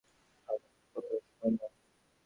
আমার 0.47 0.59
কথা 0.93 1.15
শোন! 1.31 1.53